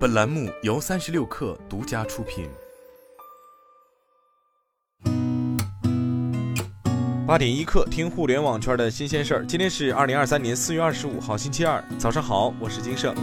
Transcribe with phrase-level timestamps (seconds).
[0.00, 2.48] 本栏目由三十六氪独家出品。
[7.26, 9.44] 八点一刻，听互联网圈的新鲜事儿。
[9.44, 13.14] 今天是二零二三年四月二十五号，星期二，早上好，我是金盛。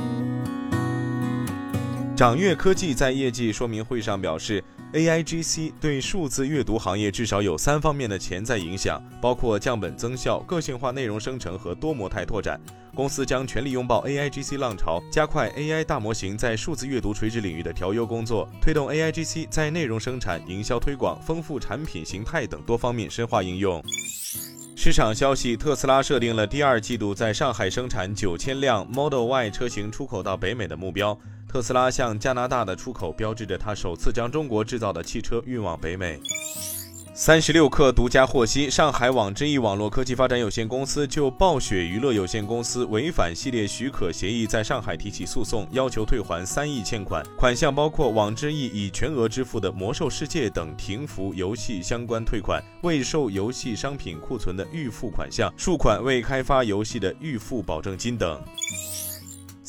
[2.17, 12.59] 掌阅科技在业绩说明会上表示，AIGC 对数字阅读行业至少有三方面的潜在影响，包括降本增效、个性化内容生成和多模态拓展。
[12.95, 23.79] 公司将全力拥抱 AIGC 浪潮，加快 AI 大模型在数字阅读垂直领域的调优工作，推动 AIGC 在内容生产、营销推广、丰富产品形态等多方面深化应用。
[24.75, 31.15] 市场消息，特斯拉设定了第二季度在上海生产九千辆 Model Y 车型出口到北美的目标。
[31.47, 36.19] 特斯拉向加拿大的出口标志着它首次将中国制造的汽车运往北美。
[37.13, 58.39] 三十六氪独家获悉，上海网之易网络科技发展有限公司就暴雪娱乐有限公司违反系列许可协议在上海提起诉讼，要求退还三亿欠款，款项包括网之易已全额支付的《魔兽世界》等停服游戏相关退款、未售游戏商品库存的预付款项、数款未开发游戏的预付保证金等。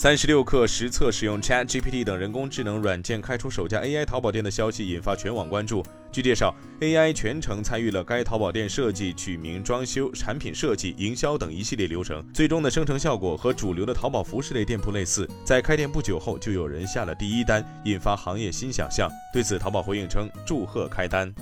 [0.00, 5.84] 三十六氪实测使用 Chat GPT 等人工智能软件开出首家 AI 淘宝店的消息引发全网关注。
[6.12, 15.28] 据介绍，AI 全程参与了该淘宝店设计、取名、装修、产品设计、营销等一系列流程，最终的生成效果和主流的淘宝服饰类店铺类似。
[15.44, 19.10] 在开店不久后，就有人下了第一单，引发行业新想象。
[19.32, 21.34] 对此，淘宝回应称：“祝贺开单。”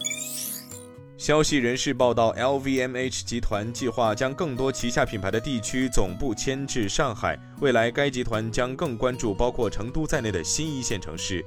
[1.19, 7.39] 消息人士报道，LVMH 集团计划将更多旗下品牌的地区总部迁至上海。
[7.61, 11.43] 未来，该集团将更关注包括成都在内的新一线城市。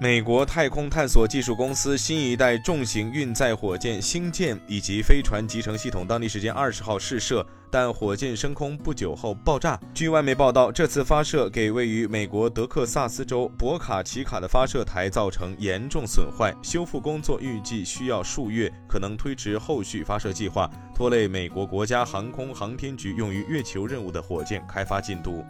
[0.00, 9.80] 美国太空探索技术公司新一代重型运载火箭星舰以及飞船集成系统，当地时间二十号试射，但火箭升空不久后爆炸。
[9.94, 25.44] 据外媒报道，这次发射给位于美国德克萨斯州博卡奇卡的发射台造成严重损坏，修复工作预计需要数月，可能推迟后续发射计划，拖累美国国家航空航天局用于月球任务的火箭开发进度。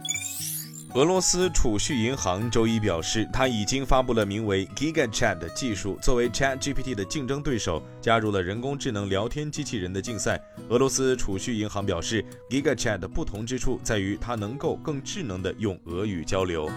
[0.95, 10.41] 俄罗斯储蓄银行周一表示，它已经发布了名为 GigaChat 的技术，作为 ChatGPT 的竞争对手，加入了人工智能聊天机器人的竞赛。
[10.69, 16.71] 俄罗斯储蓄银行表示，GigaChat 的不同之处在于它能够更智能的用俄语交流。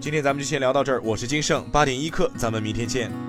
[0.00, 3.25] 今天咱们就先聊到这儿，我是金盛八点一刻，咱们明天见。